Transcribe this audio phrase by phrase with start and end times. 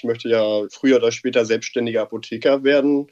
[0.00, 3.08] Ich möchte ja früher oder später selbstständiger Apotheker werden.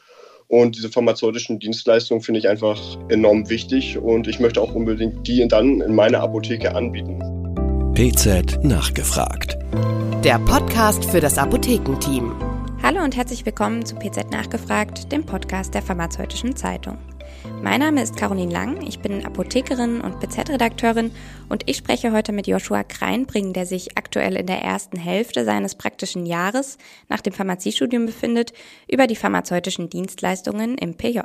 [0.46, 2.80] Und diese pharmazeutischen Dienstleistungen finde ich einfach
[3.11, 7.18] enorm wichtig und ich möchte auch unbedingt die dann in meiner Apotheke anbieten.
[7.92, 9.59] PZ nachgefragt.
[10.24, 12.34] Der Podcast für das Apothekenteam.
[12.82, 16.96] Hallo und herzlich willkommen zu PZ Nachgefragt, dem Podcast der Pharmazeutischen Zeitung.
[17.62, 21.11] Mein Name ist Caroline Lang, ich bin Apothekerin und BZ-Redakteurin
[21.48, 25.75] und ich spreche heute mit Joshua Kreinbring, der sich aktuell in der ersten Hälfte seines
[25.75, 26.79] praktischen Jahres
[27.09, 28.53] nach dem Pharmaziestudium befindet,
[28.90, 31.21] über die pharmazeutischen Dienstleistungen im PJ.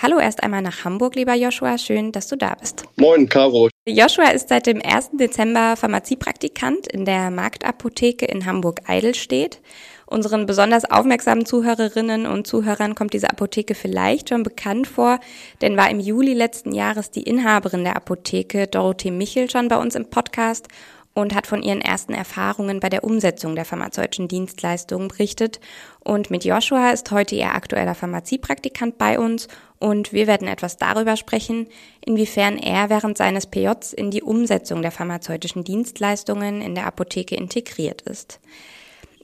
[0.00, 2.84] Hallo erst einmal nach Hamburg, lieber Joshua, schön, dass du da bist.
[2.96, 3.68] Moin, Caro.
[3.86, 5.10] Joshua ist seit dem 1.
[5.14, 9.60] Dezember Pharmaziepraktikant in der Marktapotheke in Hamburg-Eidelstedt
[10.08, 15.20] Unseren besonders aufmerksamen Zuhörerinnen und Zuhörern kommt diese Apotheke vielleicht schon bekannt vor,
[15.60, 19.94] denn war im Juli letzten Jahres die Inhaberin der Apotheke, Dorothee Michel, schon bei uns
[19.94, 20.68] im Podcast
[21.12, 25.60] und hat von ihren ersten Erfahrungen bei der Umsetzung der pharmazeutischen Dienstleistungen berichtet.
[26.02, 29.46] Und mit Joshua ist heute ihr aktueller Pharmaziepraktikant bei uns
[29.78, 31.66] und wir werden etwas darüber sprechen,
[32.02, 38.00] inwiefern er während seines PJs in die Umsetzung der pharmazeutischen Dienstleistungen in der Apotheke integriert
[38.02, 38.40] ist.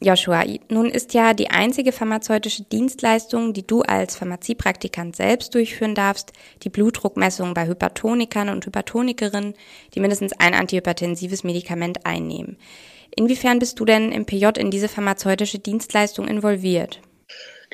[0.00, 6.33] Joshua, nun ist ja die einzige pharmazeutische Dienstleistung, die du als Pharmaziepraktikant selbst durchführen darfst,
[6.62, 9.55] die Blutdruckmessung bei Hypertonikern und Hypertonikerinnen,
[9.95, 12.56] die mindestens ein antihypertensives Medikament einnehmen.
[13.17, 17.00] Inwiefern bist du denn im PJ in diese pharmazeutische Dienstleistung involviert?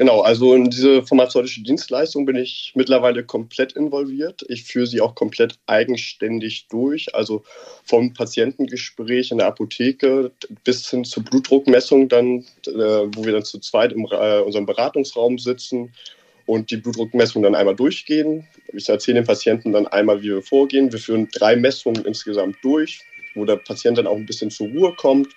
[0.01, 4.43] Genau, also in diese pharmazeutische Dienstleistung bin ich mittlerweile komplett involviert.
[4.49, 7.43] Ich führe sie auch komplett eigenständig durch, also
[7.85, 10.33] vom Patientengespräch in der Apotheke
[10.65, 15.39] bis hin zur Blutdruckmessung, dann, äh, wo wir dann zu zweit in äh, unserem Beratungsraum
[15.39, 15.93] sitzen
[16.47, 18.49] und die Blutdruckmessung dann einmal durchgehen.
[18.73, 20.91] Ich erzähle dem Patienten dann einmal, wie wir vorgehen.
[20.91, 23.03] Wir führen drei Messungen insgesamt durch,
[23.35, 25.29] wo der Patient dann auch ein bisschen zur Ruhe kommt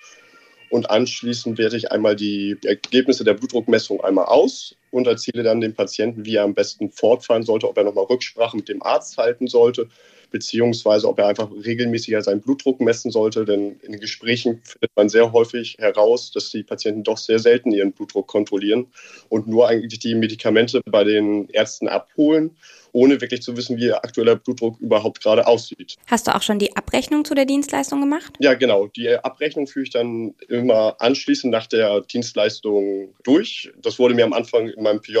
[0.70, 5.74] und anschließend werte ich einmal die Ergebnisse der Blutdruckmessung einmal aus und erzähle dann dem
[5.74, 9.46] Patienten, wie er am besten fortfahren sollte, ob er nochmal Rücksprache mit dem Arzt halten
[9.46, 9.88] sollte,
[10.30, 13.44] beziehungsweise ob er einfach regelmäßiger seinen Blutdruck messen sollte.
[13.44, 17.92] Denn in Gesprächen findet man sehr häufig heraus, dass die Patienten doch sehr selten ihren
[17.92, 18.86] Blutdruck kontrollieren
[19.28, 22.56] und nur eigentlich die Medikamente bei den Ärzten abholen
[22.94, 25.96] ohne wirklich zu wissen, wie ihr aktueller Blutdruck überhaupt gerade aussieht.
[26.06, 28.34] Hast du auch schon die Abrechnung zu der Dienstleistung gemacht?
[28.38, 28.86] Ja, genau.
[28.86, 33.72] Die Abrechnung führe ich dann immer anschließend nach der Dienstleistung durch.
[33.82, 35.18] Das wurde mir am Anfang in meinem PJ,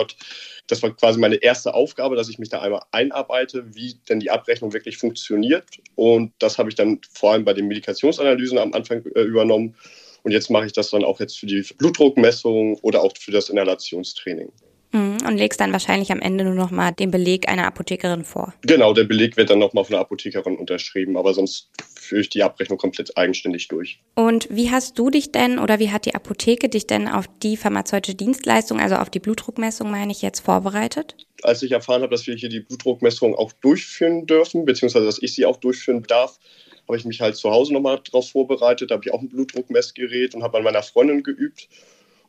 [0.68, 4.30] das war quasi meine erste Aufgabe, dass ich mich da einmal einarbeite, wie denn die
[4.30, 5.64] Abrechnung wirklich funktioniert.
[5.96, 9.74] Und das habe ich dann vor allem bei den Medikationsanalysen am Anfang äh, übernommen.
[10.22, 13.50] Und jetzt mache ich das dann auch jetzt für die Blutdruckmessung oder auch für das
[13.50, 14.50] Inhalationstraining.
[14.94, 15.18] Mhm.
[15.26, 18.54] Und legst dann wahrscheinlich am Ende nur noch mal den Beleg einer Apothekerin vor.
[18.62, 22.28] Genau, der Beleg wird dann noch mal von der Apothekerin unterschrieben, aber sonst führe ich
[22.28, 23.98] die Abrechnung komplett eigenständig durch.
[24.14, 27.56] Und wie hast du dich denn oder wie hat die Apotheke dich denn auf die
[27.56, 31.16] pharmazeutische Dienstleistung, also auf die Blutdruckmessung, meine ich jetzt, vorbereitet?
[31.42, 35.34] Als ich erfahren habe, dass wir hier die Blutdruckmessung auch durchführen dürfen, beziehungsweise dass ich
[35.34, 36.38] sie auch durchführen darf,
[36.86, 38.90] habe ich mich halt zu Hause nochmal darauf vorbereitet.
[38.90, 41.68] Da habe ich auch ein Blutdruckmessgerät und habe an meiner Freundin geübt.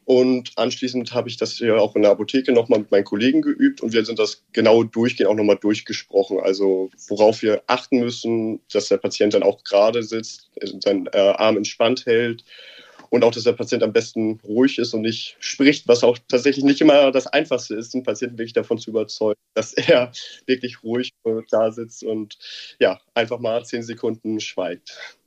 [0.05, 3.81] Und anschließend habe ich das ja auch in der Apotheke nochmal mit meinen Kollegen geübt
[3.81, 6.39] und wir sind das genau durchgehend auch nochmal durchgesprochen.
[6.39, 10.51] Also worauf wir achten müssen, dass der Patient dann auch gerade sitzt,
[10.83, 12.43] seinen äh, Arm entspannt hält
[13.09, 16.65] und auch, dass der Patient am besten ruhig ist und nicht spricht, was auch tatsächlich
[16.65, 20.11] nicht immer das Einfachste ist, den Patienten wirklich davon zu überzeugen, dass er
[20.45, 21.11] wirklich ruhig
[21.49, 22.37] da sitzt und
[22.79, 25.17] ja, einfach mal zehn Sekunden schweigt.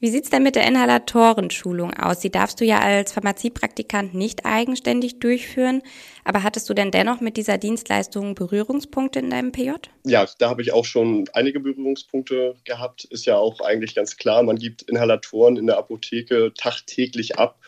[0.00, 2.20] Wie sieht's denn mit der Inhalatorenschulung aus?
[2.20, 5.82] Die darfst du ja als Pharmaziepraktikant nicht eigenständig durchführen.
[6.24, 9.72] Aber hattest du denn dennoch mit dieser Dienstleistung Berührungspunkte in deinem PJ?
[10.04, 13.04] Ja, da habe ich auch schon einige Berührungspunkte gehabt.
[13.04, 17.58] Ist ja auch eigentlich ganz klar, man gibt Inhalatoren in der Apotheke tagtäglich ab.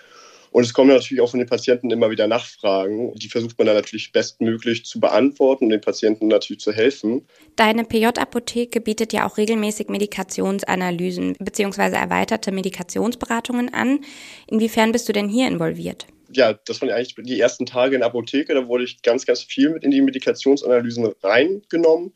[0.50, 3.14] Und es kommen natürlich auch von den Patienten immer wieder Nachfragen.
[3.14, 7.26] Die versucht man dann natürlich bestmöglich zu beantworten und den Patienten natürlich zu helfen.
[7.56, 11.94] Deine PJ-Apotheke bietet ja auch regelmäßig Medikationsanalysen bzw.
[11.96, 14.00] erweiterte Medikationsberatungen an.
[14.48, 16.06] Inwiefern bist du denn hier involviert?
[16.32, 18.54] ja, das waren eigentlich die ersten Tage in der Apotheke.
[18.54, 22.14] Da wurde ich ganz, ganz viel mit in die Medikationsanalysen reingenommen.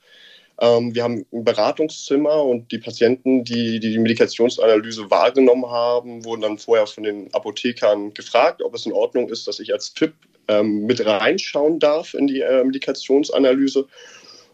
[0.61, 6.59] Ähm, wir haben ein Beratungszimmer und die Patienten, die, die Medikationsanalyse wahrgenommen haben, wurden dann
[6.59, 10.15] vorher von den Apothekern gefragt, ob es in Ordnung ist, dass ich als Tipp
[10.49, 13.87] ähm, mit reinschauen darf in die äh, Medikationsanalyse.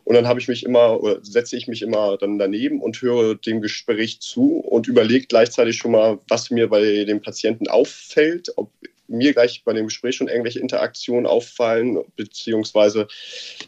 [0.05, 3.35] Und dann habe ich mich immer oder setze ich mich immer dann daneben und höre
[3.35, 8.71] dem Gespräch zu und überlege gleichzeitig schon mal, was mir bei dem Patienten auffällt, ob
[9.11, 13.09] mir gleich bei dem Gespräch schon irgendwelche Interaktionen auffallen, beziehungsweise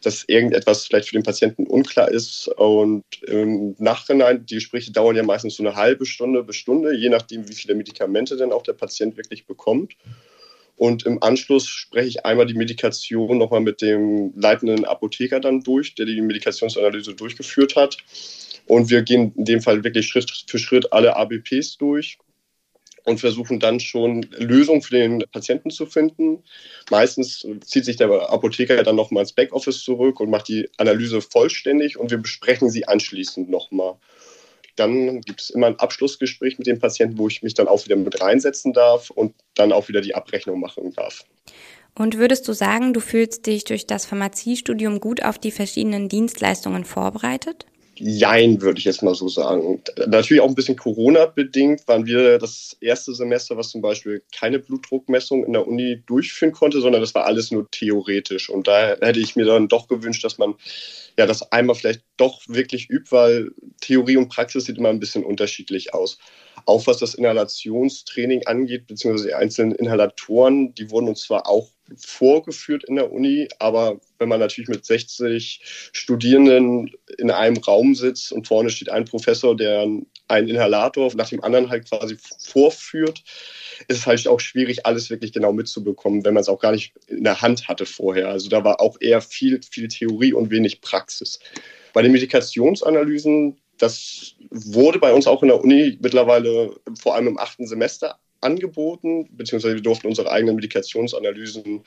[0.02, 2.48] dass irgendetwas vielleicht für den Patienten unklar ist.
[2.48, 7.08] Und im Nachhinein, die Gespräche dauern ja meistens so eine halbe Stunde bis Stunde, je
[7.08, 9.94] nachdem, wie viele Medikamente denn auch der Patient wirklich bekommt.
[10.76, 15.94] Und im Anschluss spreche ich einmal die Medikation nochmal mit dem leitenden Apotheker dann durch,
[15.94, 17.98] der die Medikationsanalyse durchgeführt hat.
[18.66, 22.18] Und wir gehen in dem Fall wirklich Schritt für Schritt alle ABPs durch
[23.04, 26.42] und versuchen dann schon Lösungen für den Patienten zu finden.
[26.90, 31.98] Meistens zieht sich der Apotheker dann nochmal ins Backoffice zurück und macht die Analyse vollständig
[31.98, 33.96] und wir besprechen sie anschließend nochmal.
[34.76, 37.96] Dann gibt es immer ein Abschlussgespräch mit dem Patienten, wo ich mich dann auch wieder
[37.96, 41.24] mit reinsetzen darf und dann auch wieder die Abrechnung machen darf.
[41.94, 46.84] Und würdest du sagen, du fühlst dich durch das Pharmaziestudium gut auf die verschiedenen Dienstleistungen
[46.84, 47.66] vorbereitet?
[48.04, 49.80] Jein, würde ich jetzt mal so sagen.
[50.08, 55.46] Natürlich auch ein bisschen Corona-bedingt waren wir das erste Semester, was zum Beispiel keine Blutdruckmessung
[55.46, 58.50] in der Uni durchführen konnte, sondern das war alles nur theoretisch.
[58.50, 60.54] Und da hätte ich mir dann doch gewünscht, dass man
[61.16, 65.22] ja das einmal vielleicht doch wirklich übt, weil Theorie und Praxis sieht immer ein bisschen
[65.22, 66.18] unterschiedlich aus.
[66.66, 71.68] Auch was das Inhalationstraining angeht, beziehungsweise die einzelnen Inhalatoren, die wurden uns zwar auch
[71.98, 78.32] vorgeführt in der Uni, aber wenn man natürlich mit 60 Studierenden in einem Raum sitzt
[78.32, 79.86] und vorne steht ein Professor, der
[80.28, 83.22] einen Inhalator nach dem anderen halt quasi vorführt,
[83.88, 86.94] ist es halt auch schwierig, alles wirklich genau mitzubekommen, wenn man es auch gar nicht
[87.08, 88.28] in der Hand hatte vorher.
[88.28, 91.40] Also da war auch eher viel, viel Theorie und wenig Praxis.
[91.92, 97.38] Bei den Medikationsanalysen, das wurde bei uns auch in der Uni mittlerweile vor allem im
[97.38, 101.82] achten Semester angeboten, beziehungsweise wir durften unsere eigenen Medikationsanalysen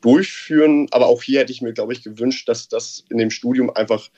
[0.00, 0.88] durchführen.
[0.90, 4.10] Aber auch hier hätte ich mir, glaube ich, gewünscht, dass das in dem Studium einfach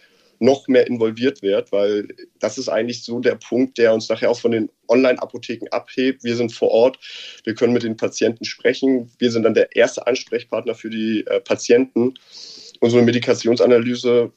[0.42, 2.08] noch mehr involviert wird, weil
[2.40, 6.24] das ist eigentlich so der Punkt, der uns nachher auch von den Online-Apotheken abhebt.
[6.24, 6.98] Wir sind vor Ort,
[7.44, 11.40] wir können mit den Patienten sprechen, wir sind dann der erste Ansprechpartner für die äh,
[11.40, 12.14] Patienten.
[12.80, 14.32] Unsere Medikationsanalyse,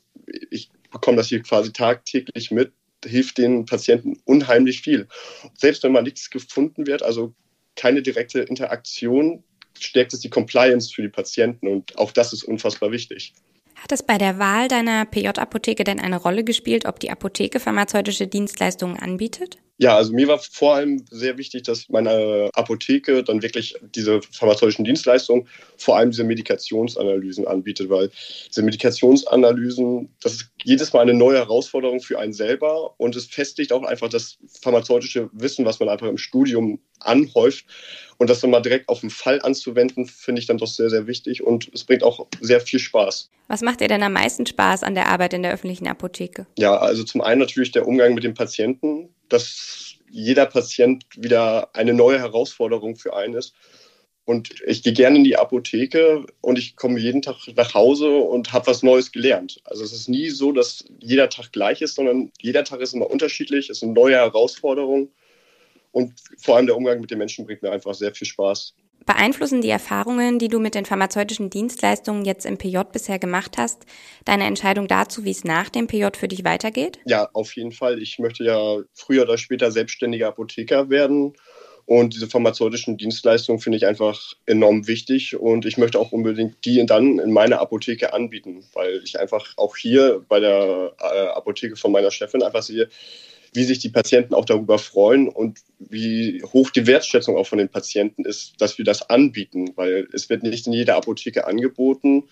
[0.51, 2.71] ich bekomme das hier quasi tagtäglich mit,
[3.03, 5.07] hilft den Patienten unheimlich viel.
[5.57, 7.33] Selbst wenn mal nichts gefunden wird, also
[7.75, 9.43] keine direkte Interaktion,
[9.79, 13.33] stärkt es die Compliance für die Patienten und auch das ist unfassbar wichtig.
[13.75, 18.27] Hat es bei der Wahl deiner PJ-Apotheke denn eine Rolle gespielt, ob die Apotheke pharmazeutische
[18.27, 19.57] Dienstleistungen anbietet?
[19.77, 24.85] Ja, also mir war vor allem sehr wichtig, dass meine Apotheke dann wirklich diese pharmazeutischen
[24.85, 28.09] Dienstleistungen, vor allem diese Medikationsanalysen anbietet, weil
[28.47, 33.73] diese Medikationsanalysen, das ist jedes Mal eine neue Herausforderung für einen selber und es festigt
[33.73, 37.65] auch einfach das pharmazeutische Wissen, was man einfach im Studium anhäuft.
[38.17, 41.05] Und das dann mal direkt auf den Fall anzuwenden, finde ich dann doch sehr, sehr
[41.05, 43.29] wichtig und es bringt auch sehr viel Spaß.
[43.49, 46.47] Was macht dir denn am meisten Spaß an der Arbeit in der öffentlichen Apotheke?
[46.57, 51.93] Ja, also zum einen natürlich der Umgang mit dem Patienten dass jeder Patient wieder eine
[51.93, 53.53] neue Herausforderung für einen ist.
[54.25, 58.53] Und ich gehe gerne in die Apotheke und ich komme jeden Tag nach Hause und
[58.53, 59.61] habe was Neues gelernt.
[59.65, 63.09] Also es ist nie so, dass jeder Tag gleich ist, sondern jeder Tag ist immer
[63.09, 65.11] unterschiedlich, ist eine neue Herausforderung.
[65.91, 68.73] Und vor allem der Umgang mit den Menschen bringt mir einfach sehr viel Spaß.
[69.05, 73.85] Beeinflussen die Erfahrungen, die du mit den pharmazeutischen Dienstleistungen jetzt im PJ bisher gemacht hast,
[74.25, 76.99] deine Entscheidung dazu, wie es nach dem PJ für dich weitergeht?
[77.05, 78.01] Ja, auf jeden Fall.
[78.01, 81.33] Ich möchte ja früher oder später selbstständiger Apotheker werden.
[81.85, 86.83] Und diese pharmazeutischen Dienstleistungen finde ich einfach enorm wichtig und ich möchte auch unbedingt die
[86.83, 91.91] dann in meiner Apotheke anbieten, weil ich einfach auch hier bei der äh, Apotheke von
[91.91, 92.89] meiner Chefin einfach sehe,
[93.55, 97.69] wie sich die Patienten auch darüber freuen und wie hoch die Wertschätzung auch von den
[97.69, 102.23] Patienten ist, dass wir das anbieten, weil es wird nicht in jeder Apotheke angeboten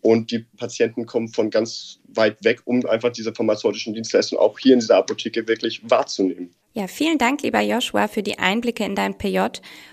[0.00, 4.74] und die Patienten kommen von ganz weit weg, um einfach diese pharmazeutischen Dienstleistungen auch hier
[4.74, 6.54] in dieser Apotheke wirklich wahrzunehmen.
[6.72, 9.40] Ja, vielen Dank, lieber Joshua, für die Einblicke in dein PJ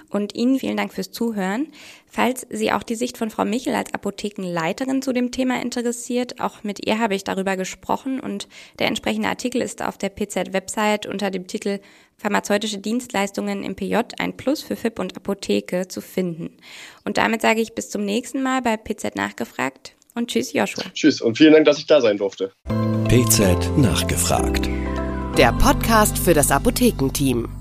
[0.10, 1.69] und Ihnen vielen Dank fürs Zuhören.
[2.05, 6.63] Falls Sie auch die Sicht von Frau Michel als Apothekenleiterin zu dem Thema interessiert, auch
[6.63, 11.31] mit ihr habe ich darüber gesprochen und der entsprechende Artikel ist auf der PZ-Website unter
[11.31, 11.79] dem Titel
[12.15, 16.57] Pharmazeutische Dienstleistungen im PJ ein Plus für FIP und Apotheke zu finden.
[17.05, 20.84] Und damit sage ich bis zum nächsten Mal bei PZ nachgefragt und tschüss Joshua.
[20.93, 22.51] Tschüss und vielen Dank, dass ich da sein durfte.
[23.07, 24.69] PZ nachgefragt
[25.38, 27.56] der Podcast für das Apothekenteam.